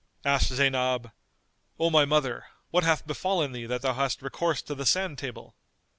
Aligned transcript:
Asked 0.25 0.53
Zaynab, 0.53 1.11
"O 1.79 1.91
my 1.91 2.05
mother, 2.05 2.45
what 2.71 2.83
hath 2.83 3.05
befallen 3.05 3.51
thee 3.51 3.67
that 3.67 3.83
thou 3.83 3.93
hast 3.93 4.23
recourse 4.23 4.63
to 4.63 4.73
the 4.73 4.83
sand 4.83 5.19
table?" 5.19 5.55